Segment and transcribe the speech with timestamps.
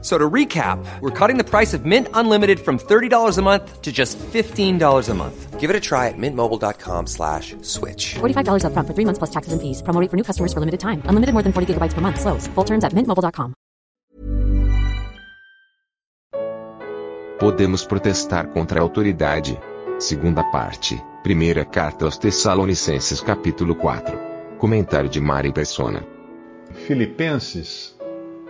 [0.00, 3.90] So to recap, we're cutting the price of Mint Unlimited from $30 a month to
[3.90, 5.58] just $15 a month.
[5.58, 8.14] Give it a try at mintmobile.com slash switch.
[8.20, 9.82] $45 upfront for three months plus taxes and fees.
[9.82, 11.02] Promo rate for new customers for limited time.
[11.10, 12.20] Unlimited more than 40 gigabytes per month.
[12.20, 12.46] Slows.
[12.54, 13.54] Full terms at mintmobile.com.
[17.38, 19.58] Podemos protestar contra a autoridade.
[19.98, 21.00] Segunda parte.
[21.22, 24.56] Primeira carta aos Tessalonicenses, capítulo 4.
[24.58, 26.04] Comentário de Mari Persona.
[26.86, 27.97] Filipenses,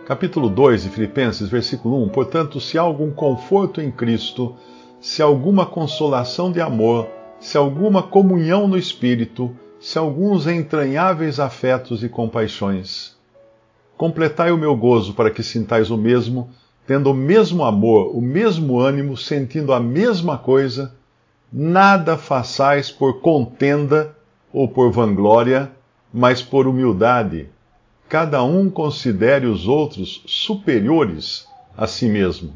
[0.08, 2.08] capítulo 2 de Filipenses, versículo 1.
[2.08, 4.56] Portanto, se há algum conforto em Cristo,
[5.02, 7.06] se alguma consolação de amor,
[7.38, 13.18] se alguma comunhão no Espírito, se alguns entranháveis afetos e compaixões,
[13.98, 16.48] completai o meu gozo para que sintais o mesmo,
[16.86, 20.94] tendo o mesmo amor, o mesmo ânimo, sentindo a mesma coisa,
[21.52, 24.16] nada façais por contenda
[24.50, 25.70] ou por vanglória,
[26.10, 27.50] mas por humildade
[28.08, 32.54] cada um considere os outros superiores a si mesmo.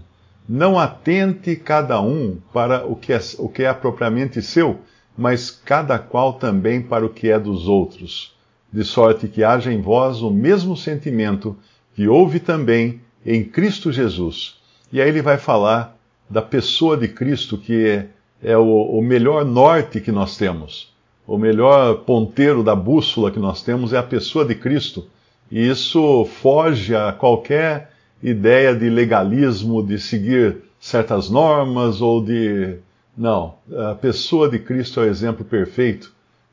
[0.48, 4.80] Não atente cada um para o que, é, o que é propriamente seu,
[5.16, 8.34] mas cada qual também para o que é dos outros,
[8.72, 11.56] de sorte que haja em vós o mesmo sentimento
[11.94, 14.56] que houve também em Cristo Jesus.
[14.92, 15.96] E aí ele vai falar
[16.28, 18.08] da pessoa de Cristo, que é,
[18.42, 20.92] é o, o melhor norte que nós temos.
[21.26, 25.06] O melhor ponteiro da bússola que nós temos é a pessoa de Cristo.
[25.52, 27.90] E isso foge a qualquer
[28.22, 32.78] ideia de legalismo, de seguir certas normas ou de.
[33.14, 33.56] Não.
[33.90, 36.10] A pessoa de Cristo é o exemplo perfeito,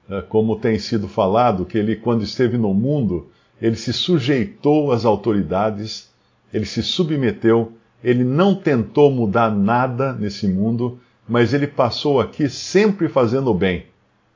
[0.09, 3.29] eh, como tem sido falado, que ele, quando esteve no mundo,
[3.61, 6.09] ele se sujeitou às autoridades,
[6.53, 7.71] ele se submeteu,
[8.03, 13.85] ele não tentou mudar nada nesse mundo, mas ele passou aqui sempre fazendo o bem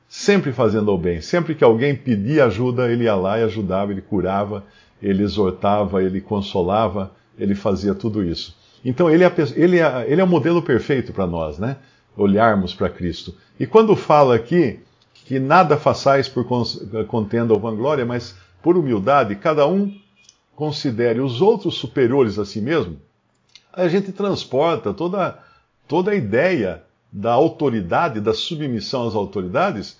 [0.08, 1.20] sempre fazendo o bem.
[1.20, 4.64] Sempre que alguém pedia ajuda, ele ia lá e ajudava, ele curava,
[5.02, 8.56] ele exortava, ele consolava, ele fazia tudo isso.
[8.84, 11.76] Então ele é, ele é, ele é o modelo perfeito para nós, né?
[12.16, 13.34] Olharmos para Cristo.
[13.58, 14.80] E quando fala aqui
[15.24, 16.46] que nada façais por
[17.06, 19.92] contenda ou vanglória, mas por humildade, cada um
[20.54, 22.98] considere os outros superiores a si mesmo,
[23.72, 25.38] a gente transporta toda,
[25.88, 26.82] toda a ideia
[27.16, 29.96] da autoridade, da submissão às autoridades,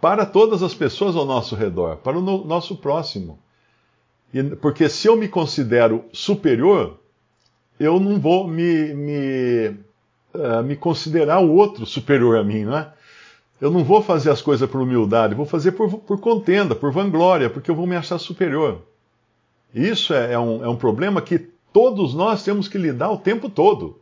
[0.00, 3.38] para todas as pessoas ao nosso redor, para o no, nosso próximo.
[4.34, 6.98] E, porque se eu me considero superior,
[7.78, 9.68] eu não vou me, me,
[10.34, 12.92] uh, me considerar o outro superior a mim, não é?
[13.60, 17.48] Eu não vou fazer as coisas por humildade, vou fazer por, por contenda, por vanglória,
[17.48, 18.82] porque eu vou me achar superior.
[19.72, 21.38] Isso é, é, um, é um problema que
[21.72, 24.01] todos nós temos que lidar o tempo todo.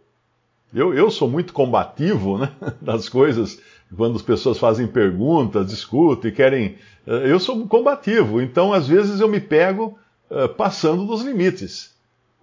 [0.72, 2.50] Eu, eu sou muito combativo né,
[2.80, 3.60] das coisas,
[3.96, 6.76] quando as pessoas fazem perguntas, discutem, querem.
[7.06, 9.98] Eu sou combativo, então às vezes eu me pego
[10.30, 11.94] uh, passando dos limites.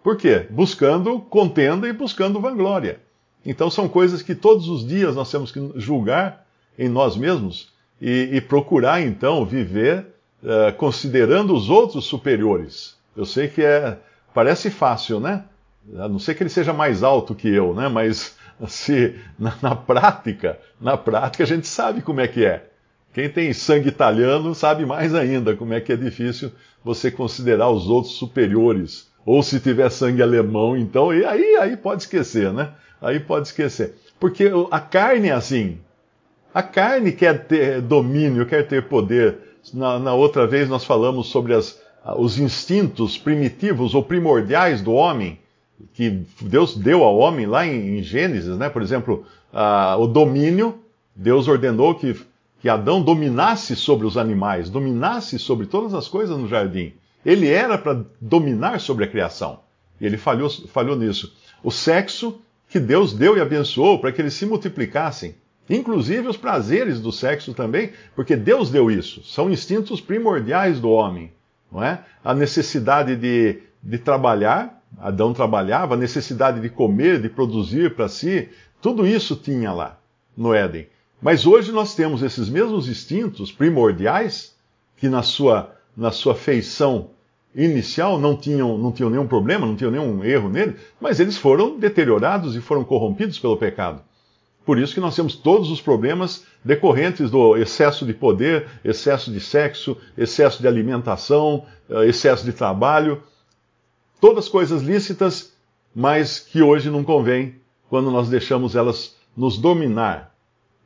[0.03, 0.45] Por quê?
[0.49, 2.99] Buscando contenda e buscando vanglória.
[3.45, 6.45] Então são coisas que todos os dias nós temos que julgar
[6.77, 7.71] em nós mesmos
[8.01, 10.05] e, e procurar então viver
[10.43, 12.97] uh, considerando os outros superiores.
[13.15, 13.97] Eu sei que é
[14.33, 15.45] parece fácil, né?
[15.95, 17.87] A não ser que ele seja mais alto que eu, né?
[17.87, 18.35] Mas
[18.67, 22.65] se na, na, prática, na prática a gente sabe como é que é.
[23.13, 26.51] Quem tem sangue italiano sabe mais ainda como é que é difícil
[26.83, 29.07] você considerar os outros superiores.
[29.25, 32.71] Ou se tiver sangue alemão, então, e aí, aí pode esquecer, né?
[33.01, 33.95] Aí pode esquecer.
[34.19, 35.79] Porque a carne é assim.
[36.53, 39.37] A carne quer ter domínio, quer ter poder.
[39.73, 41.79] Na, na outra vez nós falamos sobre as,
[42.17, 45.39] os instintos primitivos ou primordiais do homem
[45.93, 48.69] que Deus deu ao homem lá em, Gênesis, né?
[48.69, 50.79] Por exemplo, uh, o domínio,
[51.15, 52.15] Deus ordenou que,
[52.59, 56.93] que Adão dominasse sobre os animais, dominasse sobre todas as coisas no jardim.
[57.25, 59.59] Ele era para dominar sobre a criação.
[59.99, 61.35] E ele falhou, falhou nisso.
[61.63, 65.35] O sexo que Deus deu e abençoou para que eles se multiplicassem.
[65.69, 69.23] Inclusive os prazeres do sexo também, porque Deus deu isso.
[69.23, 71.31] São instintos primordiais do homem.
[71.71, 71.99] Não é?
[72.23, 78.49] A necessidade de, de trabalhar, Adão trabalhava, a necessidade de comer, de produzir para si,
[78.81, 79.99] tudo isso tinha lá
[80.35, 80.87] no Éden.
[81.21, 84.55] Mas hoje nós temos esses mesmos instintos primordiais,
[84.95, 87.09] que na sua, na sua feição
[87.55, 91.77] inicial não tinham, não tinham nenhum problema, não tinham nenhum erro nele, mas eles foram
[91.77, 94.01] deteriorados e foram corrompidos pelo pecado.
[94.63, 99.39] Por isso que nós temos todos os problemas decorrentes do excesso de poder, excesso de
[99.39, 103.23] sexo, excesso de alimentação, eh, excesso de trabalho
[104.19, 105.53] Todas coisas lícitas,
[105.93, 107.55] mas que hoje não convém
[107.89, 110.33] quando nós deixamos elas nos dominar.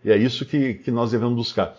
[0.03, 1.75] E é isso que, que nós devemos buscar.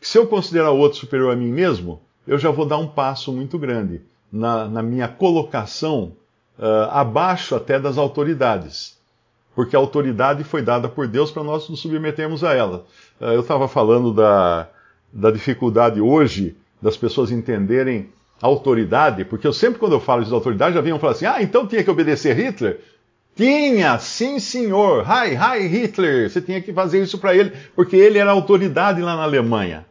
[0.00, 3.32] Se eu considerar o outro superior a mim mesmo, eu já vou dar um passo
[3.32, 4.00] muito grande
[4.30, 6.12] na, na minha colocação
[6.58, 8.98] uh, abaixo até das autoridades.
[9.54, 12.86] Porque a autoridade foi dada por Deus para nós nos submetermos a ela.
[13.20, 14.68] Uh, eu estava falando da,
[15.12, 18.10] da dificuldade hoje das pessoas entenderem
[18.42, 21.66] autoridade, porque eu sempre, quando eu falo de autoridade, já vinham falar assim: ah, então
[21.66, 22.80] tinha que obedecer Hitler?
[23.34, 28.18] Tinha, sim senhor, hi, hi Hitler, você tinha que fazer isso para ele, porque ele
[28.18, 29.86] era autoridade lá na Alemanha.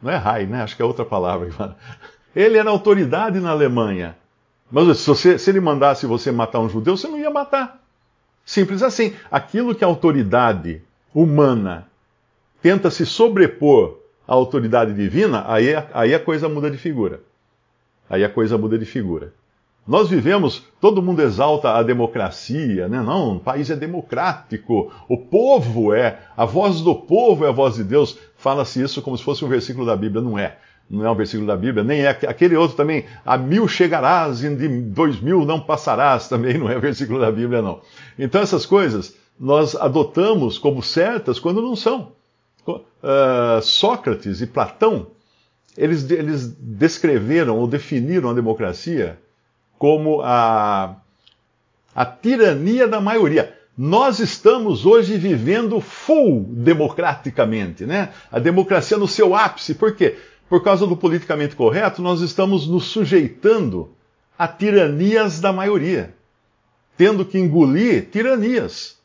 [0.00, 0.62] Não é hi, né?
[0.62, 1.76] Acho que é outra palavra.
[2.34, 4.16] Ele era autoridade na Alemanha.
[4.70, 7.78] Mas se, você, se ele mandasse você matar um judeu, você não ia matar.
[8.42, 9.14] Simples assim.
[9.30, 10.82] Aquilo que a autoridade
[11.14, 11.86] humana
[12.62, 17.20] tenta se sobrepor à autoridade divina, aí, aí a coisa muda de figura.
[18.08, 19.32] Aí a coisa muda de figura.
[19.86, 23.02] Nós vivemos, todo mundo exalta a democracia, né?
[23.02, 27.74] Não, o país é democrático, o povo é, a voz do povo é a voz
[27.74, 28.16] de Deus.
[28.36, 30.56] Fala-se isso como se fosse um versículo da Bíblia, não é.
[30.88, 34.54] Não é um versículo da Bíblia, nem é aquele outro também, a mil chegarás e
[34.54, 37.80] de dois mil não passarás, também não é versículo da Bíblia, não.
[38.18, 42.12] Então essas coisas nós adotamos como certas quando não são.
[42.66, 45.08] Uh, Sócrates e Platão,
[45.76, 49.18] eles, eles descreveram ou definiram a democracia
[49.78, 50.96] como a,
[51.94, 53.56] a tirania da maioria.
[53.76, 58.10] Nós estamos hoje vivendo full democraticamente, né?
[58.30, 59.74] A democracia no seu ápice.
[59.74, 60.16] Por quê?
[60.48, 63.96] Por causa do politicamente correto, nós estamos nos sujeitando
[64.38, 66.14] a tiranias da maioria,
[66.96, 68.98] tendo que engolir tiranias.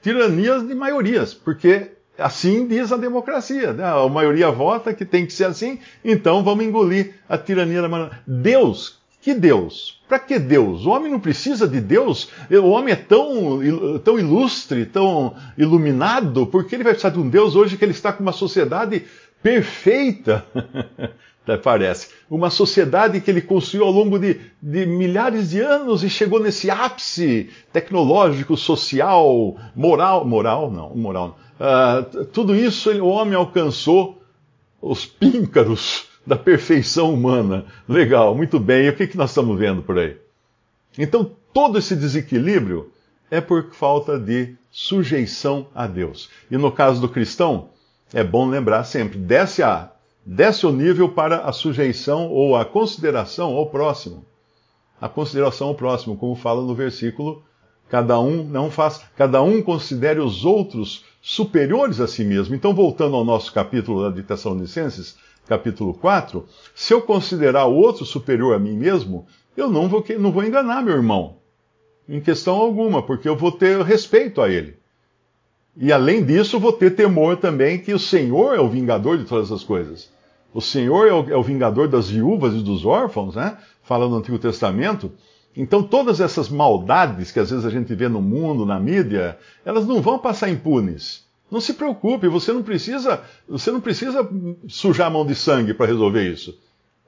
[0.00, 3.72] Tiranias de maiorias, porque assim diz a democracia.
[3.72, 3.84] Né?
[3.84, 8.18] A maioria vota que tem que ser assim, então vamos engolir a tirania da maioria.
[8.26, 10.00] Deus que Deus?
[10.08, 10.86] Para que Deus?
[10.86, 12.30] O homem não precisa de Deus.
[12.50, 13.60] O homem é tão,
[14.02, 18.12] tão ilustre, tão iluminado, porque ele vai precisar de um Deus hoje que ele está
[18.12, 19.04] com uma sociedade
[19.42, 20.44] perfeita,
[21.56, 22.08] parece.
[22.28, 26.70] Uma sociedade que ele construiu ao longo de, de milhares de anos e chegou nesse
[26.70, 30.24] ápice tecnológico, social, moral.
[30.24, 30.70] Moral?
[30.70, 31.38] Não, moral.
[31.58, 34.22] Uh, tudo isso o homem alcançou
[34.80, 37.66] os píncaros da perfeição humana.
[37.88, 38.86] Legal, muito bem.
[38.86, 40.16] E o que, que nós estamos vendo por aí?
[40.98, 42.90] Então, todo esse desequilíbrio
[43.30, 46.30] é por falta de sujeição a Deus.
[46.50, 47.70] E no caso do cristão,
[48.12, 49.90] é bom lembrar sempre: desce, a,
[50.32, 54.24] desce o nível para a sujeição ou a consideração ao próximo.
[55.00, 57.42] A consideração ao próximo, como fala no versículo,
[57.88, 62.54] cada um não faz, cada um considere os outros superiores a si mesmo.
[62.54, 65.16] Então, voltando ao nosso capítulo de Tessalonicenses,
[65.48, 66.46] capítulo 4,
[66.76, 70.80] se eu considerar o outro superior a mim mesmo, eu não vou, não vou enganar
[70.80, 71.38] meu irmão,
[72.08, 74.78] em questão alguma, porque eu vou ter respeito a ele.
[75.76, 79.50] E além disso, vou ter temor também que o Senhor é o vingador de todas
[79.50, 80.19] as coisas.
[80.52, 83.56] O Senhor é o, é o vingador das viúvas e dos órfãos, né?
[83.82, 85.12] Fala no Antigo Testamento.
[85.56, 89.86] Então, todas essas maldades que às vezes a gente vê no mundo, na mídia, elas
[89.86, 91.24] não vão passar impunes.
[91.50, 94.28] Não se preocupe, você não precisa, você não precisa
[94.68, 96.56] sujar a mão de sangue para resolver isso.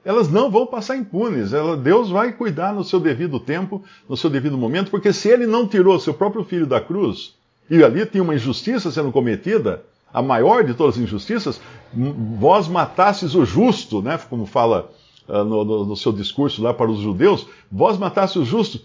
[0.03, 1.53] Elas não vão passar impunes.
[1.53, 5.47] Ela, Deus vai cuidar no seu devido tempo, no seu devido momento, porque se ele
[5.47, 7.35] não tirou seu próprio filho da cruz,
[7.69, 11.59] e ali tinha uma injustiça sendo cometida, a maior de todas as injustiças,
[11.93, 14.19] vós matasses o justo, né?
[14.29, 14.91] Como fala
[15.27, 18.79] uh, no, no, no, seu discurso lá para os judeus, vós matasses o justo.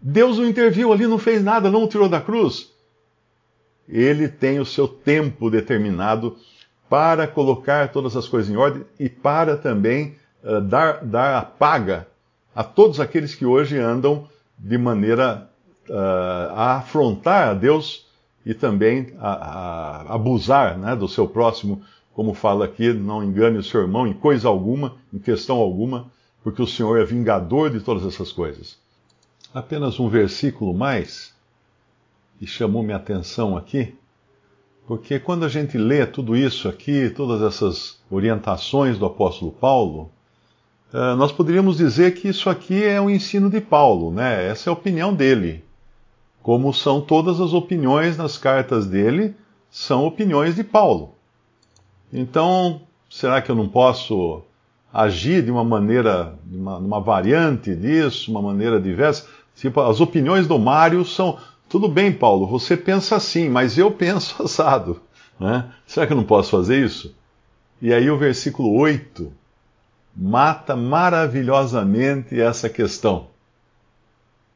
[0.00, 2.72] Deus não interviu ali, não fez nada, não o tirou da cruz
[3.88, 6.36] ele tem o seu tempo determinado
[6.88, 12.06] para colocar todas as coisas em ordem e para também uh, dar, dar a paga
[12.54, 15.48] a todos aqueles que hoje andam de maneira
[15.88, 18.06] uh, a afrontar a Deus
[18.44, 21.82] e também a, a abusar né, do seu próximo,
[22.12, 26.10] como fala aqui, não engane o seu irmão em coisa alguma, em questão alguma,
[26.42, 28.76] porque o Senhor é vingador de todas essas coisas.
[29.54, 31.34] Apenas um versículo mais
[32.40, 33.94] e chamou minha atenção aqui,
[34.86, 40.10] porque quando a gente lê tudo isso aqui, todas essas orientações do apóstolo Paulo,
[40.92, 44.48] eh, nós poderíamos dizer que isso aqui é o ensino de Paulo, né?
[44.48, 45.64] Essa é a opinião dele.
[46.42, 49.34] Como são todas as opiniões nas cartas dele,
[49.70, 51.14] são opiniões de Paulo.
[52.12, 54.42] Então, será que eu não posso
[54.92, 59.26] agir de uma maneira, de uma, uma variante disso, uma maneira diversa?
[59.56, 64.42] Tipo, as opiniões do Mário são, tudo bem, Paulo, você pensa assim, mas eu penso
[64.42, 65.00] assado.
[65.38, 65.64] Né?
[65.86, 67.14] Será que eu não posso fazer isso?
[67.80, 69.32] E aí o versículo 8
[70.14, 73.31] mata maravilhosamente essa questão.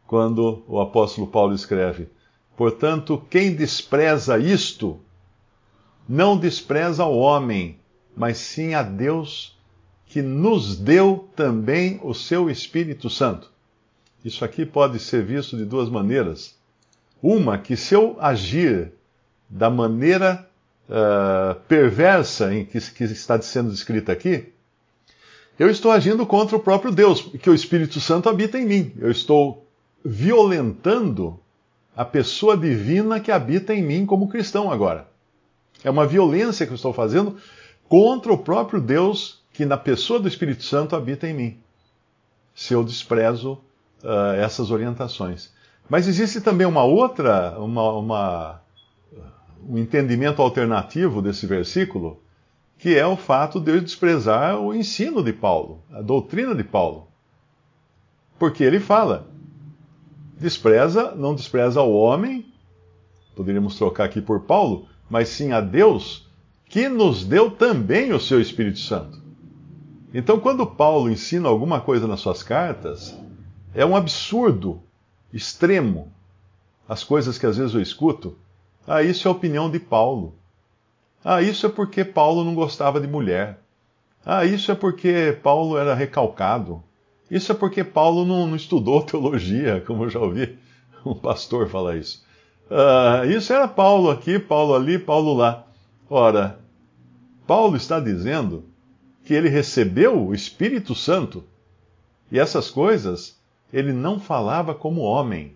[0.06, 2.08] Quando o apóstolo Paulo escreve:
[2.56, 4.98] Portanto, quem despreza isto,
[6.08, 7.78] não despreza o homem,
[8.16, 9.56] mas sim a Deus,
[10.06, 13.50] que nos deu também o seu Espírito Santo.
[14.25, 16.56] Isso aqui pode ser visto de duas maneiras.
[17.22, 18.92] Uma, que se eu agir
[19.48, 20.48] da maneira
[20.88, 24.52] uh, perversa em que, que está sendo descrita aqui,
[25.58, 28.92] eu estou agindo contra o próprio Deus, que o Espírito Santo habita em mim.
[28.98, 29.65] Eu estou
[30.06, 31.40] violentando
[31.96, 35.08] a pessoa divina que habita em mim como cristão agora.
[35.82, 37.36] É uma violência que eu estou fazendo
[37.88, 41.58] contra o próprio Deus que na pessoa do Espírito Santo habita em mim.
[42.54, 43.54] Se eu desprezo
[44.04, 45.52] uh, essas orientações.
[45.88, 48.62] Mas existe também uma outra, uma, uma,
[49.68, 52.20] um entendimento alternativo desse versículo,
[52.78, 57.08] que é o fato de eu desprezar o ensino de Paulo, a doutrina de Paulo.
[58.38, 59.26] Porque ele fala,
[60.37, 62.47] despreza, não despreza o homem,
[63.35, 66.28] poderíamos trocar aqui por Paulo, mas sim a Deus,
[66.69, 69.23] que nos deu também o seu Espírito Santo.
[70.12, 73.16] Então, quando Paulo ensina alguma coisa nas suas cartas,
[73.75, 74.81] é um absurdo
[75.33, 76.12] extremo
[76.88, 78.37] as coisas que às vezes eu escuto.
[78.87, 80.35] Ah, isso é a opinião de Paulo.
[81.25, 83.59] Ah, isso é porque Paulo não gostava de mulher.
[84.25, 86.83] Ah, isso é porque Paulo era recalcado.
[87.30, 90.59] Isso é porque Paulo não, não estudou teologia, como eu já ouvi
[91.04, 92.25] um pastor falar isso.
[92.71, 95.66] Ah, isso era Paulo aqui, Paulo ali, Paulo lá.
[96.09, 96.59] Ora,
[97.47, 98.64] Paulo está dizendo
[99.25, 101.45] que ele recebeu o Espírito Santo
[102.30, 103.38] e essas coisas
[103.73, 105.54] ele não falava como homem.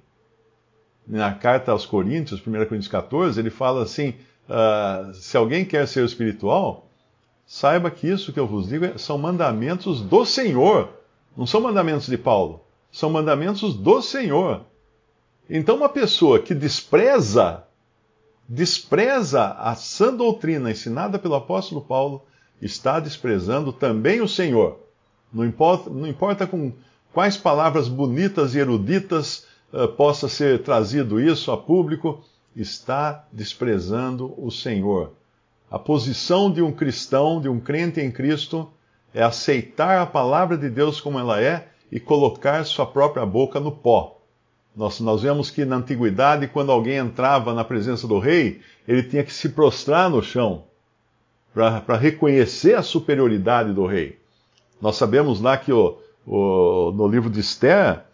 [1.07, 4.15] Na carta aos Coríntios, 1 Coríntios 14, ele fala assim:
[4.49, 6.87] uh, se alguém quer ser espiritual,
[7.45, 11.00] saiba que isso que eu vos digo são mandamentos do Senhor
[11.41, 12.61] não são mandamentos de Paulo,
[12.93, 14.61] são mandamentos do Senhor.
[15.49, 17.65] Então, uma pessoa que despreza,
[18.47, 22.27] despreza a sã doutrina ensinada pelo apóstolo Paulo,
[22.61, 24.81] está desprezando também o Senhor.
[25.33, 26.75] Não importa, não importa com
[27.11, 32.23] quais palavras bonitas e eruditas uh, possa ser trazido isso a público,
[32.55, 35.15] está desprezando o Senhor.
[35.71, 38.71] A posição de um cristão, de um crente em Cristo,
[39.13, 43.73] é aceitar a palavra de Deus como ela é e colocar sua própria boca no
[43.73, 44.19] pó.
[44.75, 49.25] Nós, nós vemos que na antiguidade, quando alguém entrava na presença do rei, ele tinha
[49.25, 50.65] que se prostrar no chão
[51.53, 54.19] para reconhecer a superioridade do rei.
[54.81, 58.05] Nós sabemos lá que o, o, no livro de Esther,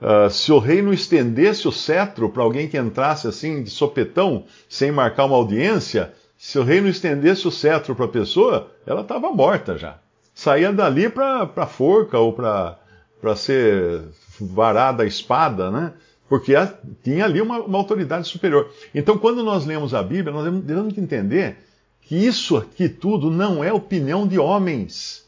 [0.00, 4.44] uh, se o rei não estendesse o cetro para alguém que entrasse assim de sopetão,
[4.68, 9.00] sem marcar uma audiência, se o rei não estendesse o cetro para a pessoa, ela
[9.00, 9.98] estava morta já
[10.34, 14.08] saía dali para forca ou para ser
[14.40, 15.92] varada a espada, né?
[16.28, 16.54] Porque
[17.02, 18.70] tinha ali uma, uma, autoridade superior.
[18.94, 21.58] Então, quando nós lemos a Bíblia, nós devemos entender
[22.00, 25.24] que isso aqui tudo não é opinião de homens.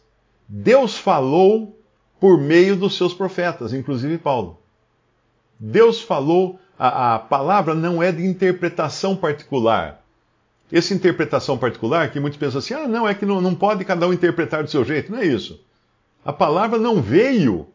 [0.48, 1.78] Deus falou
[2.18, 4.58] por meio dos seus profetas, inclusive Paulo.
[5.58, 10.02] Deus falou, a, a palavra não é de interpretação particular.
[10.70, 14.06] Essa interpretação particular, que muitos pensam assim, ah, não, é que não, não pode cada
[14.06, 15.12] um interpretar do seu jeito.
[15.12, 15.60] Não é isso.
[16.24, 17.68] A palavra não veio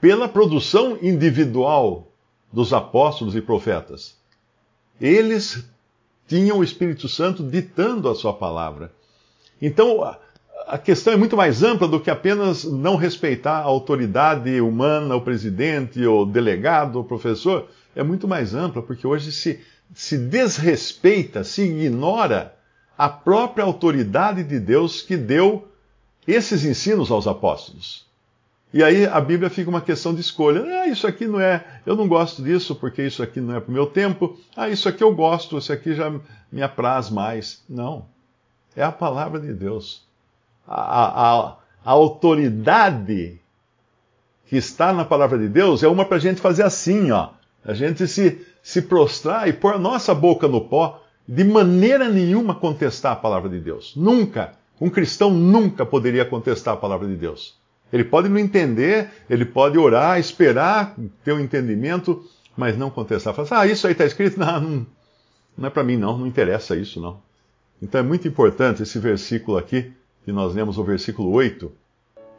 [0.00, 2.12] pela produção individual
[2.52, 4.16] dos apóstolos e profetas.
[5.00, 5.64] Eles
[6.28, 8.92] tinham o Espírito Santo ditando a sua palavra.
[9.60, 10.04] Então,
[10.66, 15.20] a questão é muito mais ampla do que apenas não respeitar a autoridade humana, o
[15.20, 17.68] presidente, o delegado, o professor.
[17.96, 19.60] É muito mais ampla, porque hoje se
[19.92, 22.54] se desrespeita, se ignora
[22.96, 25.68] a própria autoridade de Deus que deu
[26.26, 28.06] esses ensinos aos apóstolos.
[28.72, 30.64] E aí a Bíblia fica uma questão de escolha.
[30.82, 33.70] Ah, isso aqui não é, eu não gosto disso porque isso aqui não é para
[33.70, 34.36] o meu tempo.
[34.56, 36.12] Ah, isso aqui eu gosto, isso aqui já
[36.50, 37.62] me apraz mais.
[37.68, 38.06] Não.
[38.74, 40.02] É a palavra de Deus.
[40.66, 43.40] A, a, a autoridade
[44.46, 47.30] que está na palavra de Deus é uma para a gente fazer assim, ó.
[47.64, 52.54] A gente se, se prostrar e pôr a nossa boca no pó, de maneira nenhuma
[52.54, 53.94] contestar a palavra de Deus.
[53.94, 54.54] Nunca.
[54.80, 57.58] Um cristão nunca poderia contestar a palavra de Deus.
[57.92, 62.24] Ele pode não entender, ele pode orar, esperar ter um entendimento,
[62.56, 63.34] mas não contestar.
[63.34, 64.40] Falar assim, ah, isso aí está escrito?
[64.40, 64.86] Não, não,
[65.58, 67.20] não é para mim não, não interessa isso não.
[67.80, 69.92] Então é muito importante esse versículo aqui,
[70.24, 71.70] que nós lemos o versículo 8.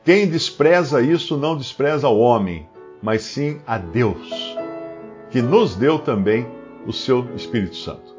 [0.04, 2.68] Quem despreza isso não despreza o homem,
[3.02, 4.65] mas sim a Deus
[5.36, 6.48] que nos deu também
[6.88, 8.16] o seu Espírito Santo.